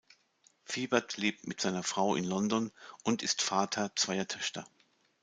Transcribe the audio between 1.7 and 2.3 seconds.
Frau in